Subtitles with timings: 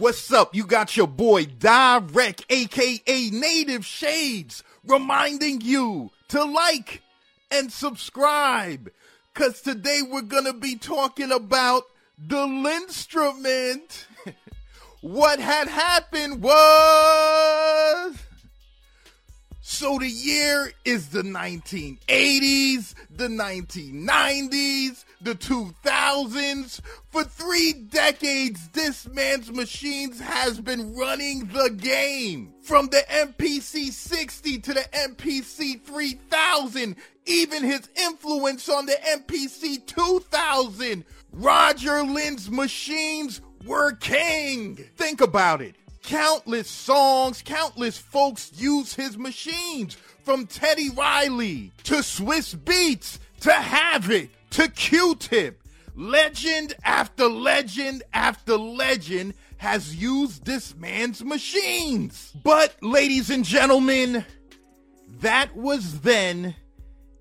[0.00, 0.54] What's up?
[0.54, 7.02] You got your boy Direct, aka Native Shades, reminding you to like
[7.50, 8.90] and subscribe.
[9.34, 11.82] Cause today we're gonna be talking about
[12.16, 14.06] the Linnstrument.
[15.02, 18.16] what had happened was
[19.70, 26.80] so the year is the 1980s, the 1990s, the 2000s.
[27.10, 32.52] For three decades, this man's machines has been running the game.
[32.62, 41.04] From the MPC 60 to the MPC 3000, even his influence on the MPC 2000.
[41.30, 44.74] Roger Linn's machines were king.
[44.96, 45.76] Think about it.
[46.02, 54.28] Countless songs, countless folks use his machines, from Teddy Riley to Swizz Beatz to Havoc
[54.50, 55.62] to Q-Tip.
[55.96, 62.32] Legend after legend after legend has used this man's machines.
[62.42, 64.24] But, ladies and gentlemen,
[65.20, 66.54] that was then,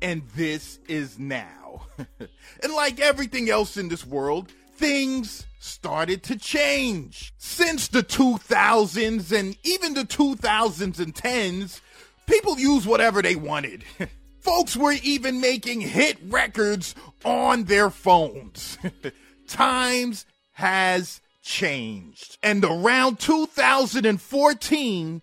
[0.00, 1.86] and this is now.
[1.98, 7.34] and like everything else in this world, things started to change.
[7.36, 11.82] Since the 2000s and even the 2010s,
[12.26, 13.84] people used whatever they wanted.
[14.40, 16.94] Folks were even making hit records
[17.26, 18.78] on their phones.
[19.46, 22.38] Times has changed.
[22.42, 25.22] And around 2014,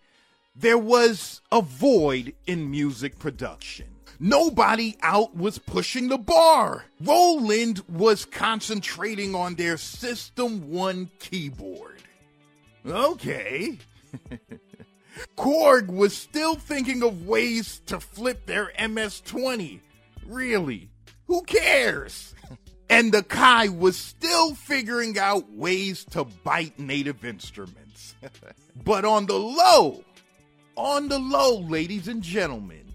[0.55, 3.96] there was a void in music production.
[4.19, 6.85] Nobody out was pushing the bar.
[6.99, 12.01] Roland was concentrating on their System 1 keyboard.
[12.85, 13.77] Okay.
[15.37, 19.81] Korg was still thinking of ways to flip their MS 20.
[20.25, 20.89] Really?
[21.27, 22.33] Who cares?
[22.89, 28.15] and the Kai was still figuring out ways to bite native instruments.
[28.83, 30.03] but on the low,
[30.75, 32.86] on the low, ladies and gentlemen,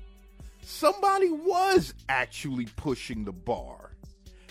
[0.65, 3.93] somebody was actually pushing the bar.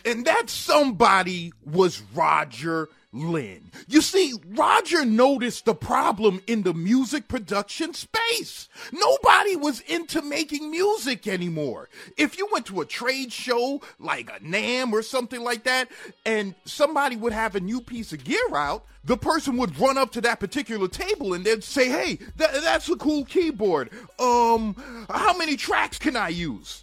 [0.06, 3.72] And that somebody was Roger Linn.
[3.88, 8.70] You see, Roger noticed the problem in the music production space.
[8.94, 11.90] Nobody was into making music anymore.
[12.16, 15.90] If you went to a trade show like a NAMM or something like that,
[16.26, 20.12] and somebody would have a new piece of gear out, the person would run up
[20.12, 23.90] to that particular table and they'd say, "Hey, that's a cool keyboard.
[24.20, 24.76] Um,
[25.10, 26.82] how many tracks can I use?"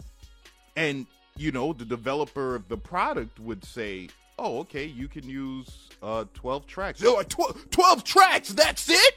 [0.77, 1.07] And
[1.37, 4.09] you know, the developer of the product would say,
[4.39, 8.49] "Oh, okay, you can use uh 12 tracks." Oh, 12, 12 tracks.
[8.51, 9.15] That's it?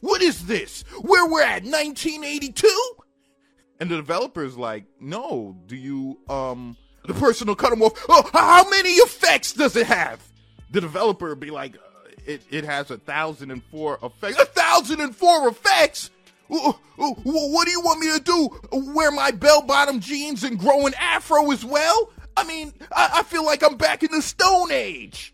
[0.00, 0.82] What is this?
[1.00, 2.94] Where we're at 1982?
[3.80, 7.92] And the developer's like, "No, do you um the person will cut him off.
[8.08, 10.20] Oh, how many effects does it have?
[10.70, 14.38] The developer would be like, uh, it, it has a thousand and four effects.
[14.40, 16.10] A thousand and four effects?
[16.48, 18.92] What do you want me to do?
[18.92, 22.10] Wear my bell bottom jeans and grow an afro as well?
[22.36, 25.32] I mean, I, I feel like I'm back in the Stone Age.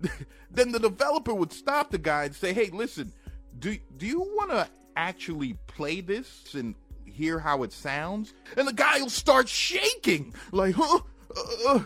[0.50, 3.12] then the developer would stop the guy and say, "Hey, listen,
[3.58, 6.74] do do you want to actually play this and
[7.04, 11.00] hear how it sounds?" And the guy will start shaking, like, "Huh?"
[11.36, 11.82] Uh, uh.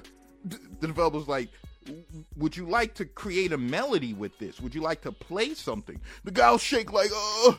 [0.81, 1.49] the developer's like,
[2.37, 4.61] "Would you like to create a melody with this?
[4.61, 7.53] Would you like to play something?" The guy'll shake like, "Uh."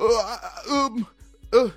[0.00, 0.38] uh,
[0.70, 1.06] um,
[1.52, 1.68] uh,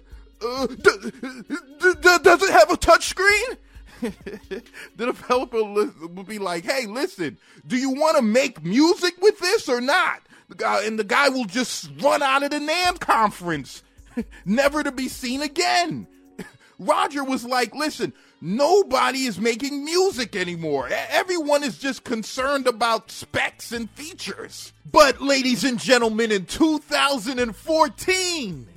[0.43, 3.57] uh, d- d- d- does it have a touchscreen?
[4.01, 4.63] The
[4.97, 9.81] developer will be like, "Hey, listen, do you want to make music with this or
[9.81, 10.21] not?"
[10.59, 13.83] And the guy will just run out of the NAMM conference,
[14.45, 16.07] never to be seen again.
[16.79, 20.89] Roger was like, "Listen, nobody is making music anymore.
[20.91, 28.67] Everyone is just concerned about specs and features." But, ladies and gentlemen, in 2014,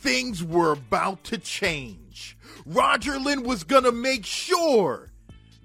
[0.00, 1.99] things were about to change.
[2.70, 5.10] Roger Linn was gonna make sure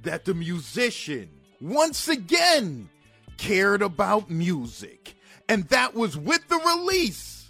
[0.02, 1.30] that the musician,
[1.62, 2.90] once again,
[3.38, 5.16] cared about music.
[5.48, 7.50] And that was with the release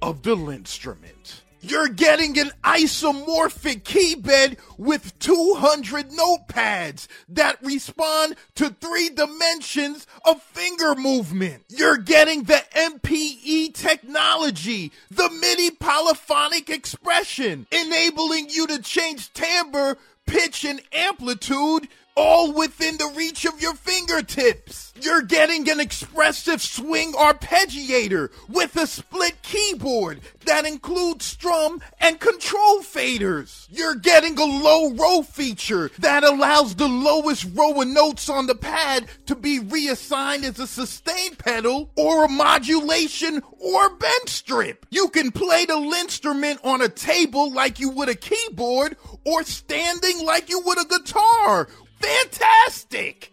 [0.00, 1.40] of the Linnstrument.
[1.62, 10.94] You're getting an isomorphic keybed with 200 notepads that respond to three dimensions of finger
[10.94, 11.64] movement.
[11.68, 20.64] You're getting the MPE technology, the MIDI polyphonic expression, enabling you to change timbre, pitch,
[20.64, 21.88] and amplitude
[22.20, 24.92] all within the reach of your fingertips.
[25.00, 32.80] You're getting an expressive swing arpeggiator with a split keyboard that includes strum and control
[32.80, 33.66] faders.
[33.70, 38.54] You're getting a low row feature that allows the lowest row of notes on the
[38.54, 44.84] pad to be reassigned as a sustain pedal or a modulation or bend strip.
[44.90, 50.26] You can play the instrument on a table like you would a keyboard or standing
[50.26, 51.68] like you would a guitar.
[52.00, 53.32] Fantastic!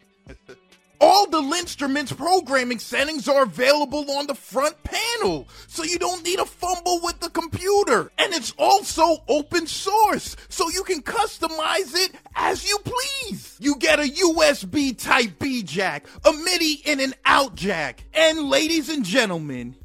[1.00, 6.40] All the Linnstrument's programming settings are available on the front panel, so you don't need
[6.40, 8.12] a fumble with the computer.
[8.18, 13.56] And it's also open source, so you can customize it as you please.
[13.60, 18.90] You get a USB Type B jack, a MIDI in and out jack, and ladies
[18.90, 19.76] and gentlemen,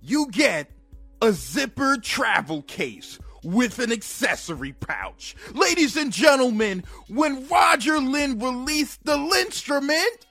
[0.00, 0.70] you get
[1.20, 5.34] a zipper travel case with an accessory pouch.
[5.52, 10.26] Ladies and gentlemen, when Roger Linn released the Linnstrument,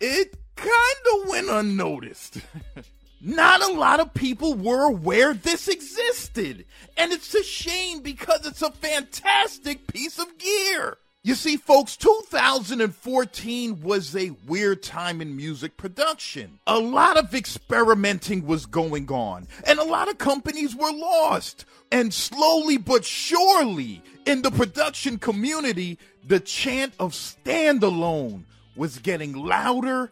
[0.00, 2.38] it kind of went unnoticed.
[3.24, 6.64] Not a lot of people were aware this existed.
[6.96, 10.98] And it's a shame because it's a fantastic piece of gear.
[11.24, 16.58] You see, folks, 2014 was a weird time in music production.
[16.66, 21.64] A lot of experimenting was going on, and a lot of companies were lost.
[21.92, 25.96] And slowly but surely, in the production community,
[26.26, 28.42] the chant of standalone
[28.74, 30.10] was getting louder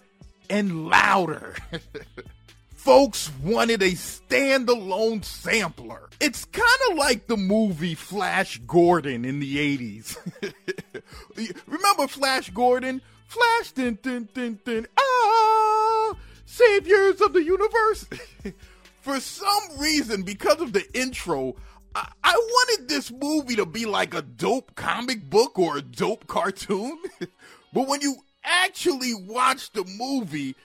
[0.49, 1.57] and louder.
[2.81, 6.09] Folks wanted a standalone sampler.
[6.19, 10.17] It's kind of like the movie Flash Gordon in the 80s.
[11.67, 13.03] Remember Flash Gordon?
[13.27, 16.17] Flash, din, din, din, din, ah,
[16.47, 18.07] saviors of the universe.
[19.03, 21.57] For some reason, because of the intro,
[21.95, 26.27] I-, I wanted this movie to be like a dope comic book or a dope
[26.29, 26.99] cartoon.
[27.75, 30.57] but when you actually watch the movie,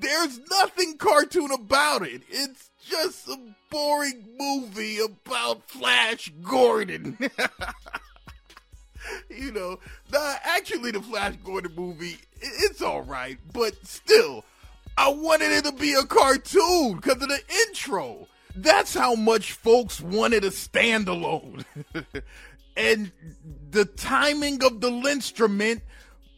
[0.00, 2.22] there's nothing cartoon about it.
[2.28, 3.36] It's just a
[3.70, 7.18] boring movie about Flash Gordon.
[9.30, 9.78] you know,
[10.10, 14.44] the, actually, the Flash Gordon movie, it's all right, but still,
[14.96, 18.26] I wanted it to be a cartoon because of the intro.
[18.56, 21.64] That's how much folks wanted a standalone.
[22.76, 23.12] and
[23.70, 25.82] the timing of the instrument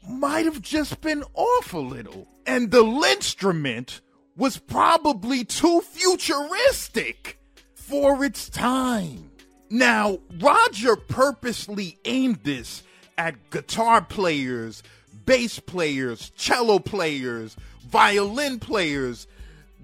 [0.09, 2.29] might have just been off a little.
[2.47, 4.01] And the instrument
[4.37, 7.39] was probably too futuristic
[7.75, 9.31] for its time.
[9.71, 12.83] Now, Roger purposely aimed this
[13.17, 14.83] at guitar players,
[15.25, 17.57] bass players, cello players,
[17.87, 19.27] violin players.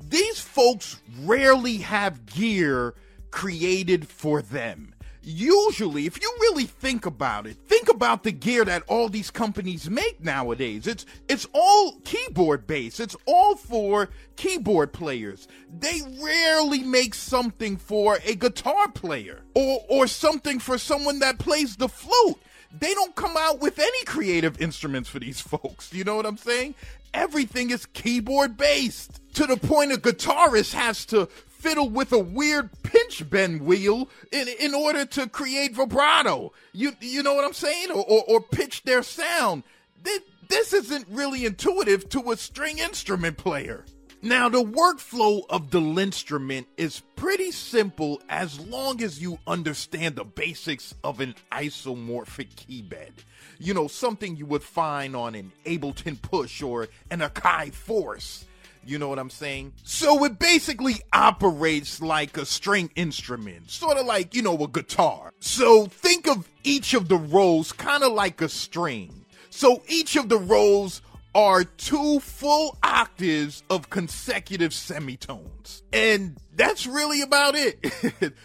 [0.09, 2.94] These folks rarely have gear
[3.31, 4.94] created for them
[5.29, 10.23] usually, if you really think about it, about the gear that all these companies make
[10.23, 10.87] nowadays.
[10.87, 13.00] It's it's all keyboard based.
[13.00, 15.49] It's all for keyboard players.
[15.79, 21.76] They rarely make something for a guitar player or or something for someone that plays
[21.76, 22.38] the flute.
[22.70, 25.93] They don't come out with any creative instruments for these folks.
[25.93, 26.75] You know what I'm saying?
[27.14, 32.70] Everything is keyboard based to the point a guitarist has to fiddle with a weird
[32.82, 36.52] pinch bend wheel in, in order to create vibrato.
[36.72, 37.90] You you know what I'm saying?
[37.90, 39.64] Or, or, or pitch their sound.
[40.02, 43.84] This, this isn't really intuitive to a string instrument player.
[44.20, 50.25] Now, the workflow of the instrument is pretty simple as long as you understand the
[50.25, 53.12] basics of an isomorphic keybed.
[53.61, 58.44] You know, something you would find on an Ableton Push or an Akai Force.
[58.84, 59.72] You know what I'm saying?
[59.82, 65.32] So it basically operates like a string instrument, sort of like, you know, a guitar.
[65.40, 69.25] So think of each of the rows kind of like a string.
[69.50, 71.02] So each of the rows
[71.35, 75.82] are two full octaves of consecutive semitones.
[75.92, 77.80] And that's really about it.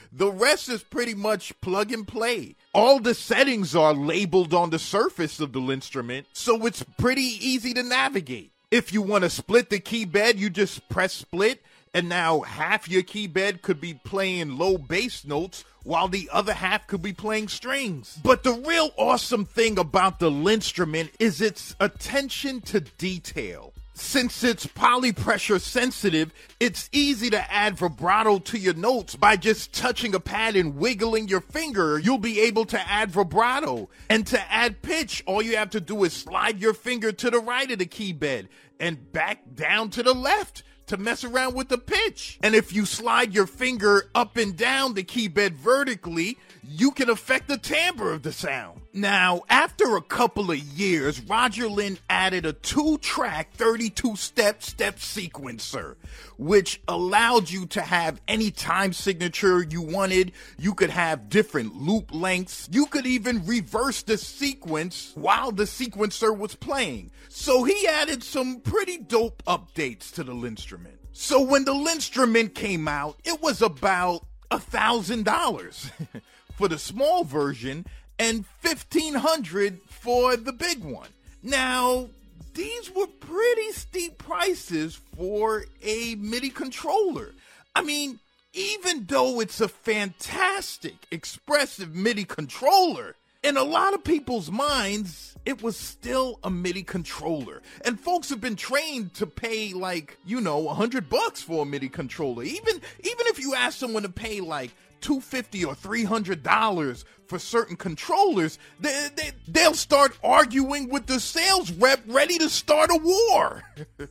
[0.12, 2.56] the rest is pretty much plug and play.
[2.74, 7.74] All the settings are labeled on the surface of the instrument, so it's pretty easy
[7.74, 8.53] to navigate.
[8.74, 11.62] If you want to split the key bed, you just press split,
[11.94, 16.54] and now half your key bed could be playing low bass notes while the other
[16.54, 18.18] half could be playing strings.
[18.24, 23.73] But the real awesome thing about the instrument is its attention to detail.
[23.96, 30.16] Since it's polypressure sensitive, it's easy to add vibrato to your notes by just touching
[30.16, 32.00] a pad and wiggling your finger.
[32.00, 33.90] You'll be able to add vibrato.
[34.10, 37.40] And to add pitch, all you have to do is slide your finger to the
[37.40, 41.70] right of the key bed and back down to the left to mess around with
[41.70, 42.40] the pitch.
[42.42, 47.10] And if you slide your finger up and down the key bed vertically, you can
[47.10, 48.82] affect the timbre of the sound.
[48.94, 54.98] Now, after a couple of years, Roger Linn added a two track 32 step step
[54.98, 55.96] sequencer,
[56.38, 60.32] which allowed you to have any time signature you wanted.
[60.58, 62.70] You could have different loop lengths.
[62.72, 67.12] You could even reverse the sequence while the sequencer was playing.
[67.30, 70.98] So he added some pretty dope updates to the Linnstrument.
[71.12, 75.90] So when the Linnstrument came out, it was about a thousand dollars
[76.56, 77.86] for the small version
[78.20, 81.10] and 1500 for the big one.
[81.42, 82.10] Now,
[82.54, 87.32] these were pretty steep prices for a MIDI controller.
[87.76, 88.20] I mean,
[88.54, 95.62] even though it's a fantastic, expressive MIDI controller, in a lot of people's minds, it
[95.62, 97.62] was still a MIDI controller.
[97.84, 101.66] And folks have been trained to pay like, you know, a hundred bucks for a
[101.66, 102.44] MIDI controller.
[102.44, 104.72] Even even if you ask someone to pay like
[105.04, 111.72] 250 or 300 dollars for certain controllers they, they, they'll start arguing with the sales
[111.74, 113.64] rep ready to start a war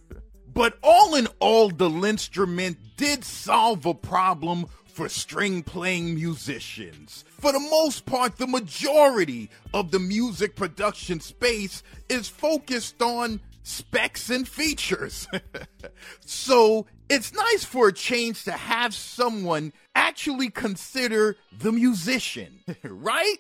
[0.55, 7.25] but all in all the Linnstrument did solve a problem for string playing musicians.
[7.41, 14.29] For the most part, the majority of the music production space is focused on specs
[14.29, 15.27] and features.
[16.21, 23.37] so it's nice for a change to have someone actually consider the musician, right?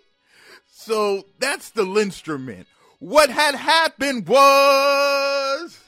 [0.71, 2.67] So that's the Linnstrument.
[2.99, 5.81] What had happened was.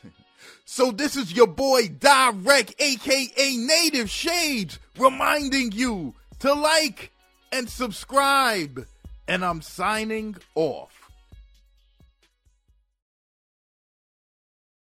[0.64, 7.12] So this is your boy Direct, aka Native Shades, reminding you to like
[7.52, 8.86] and subscribe.
[9.28, 11.03] And I'm signing off.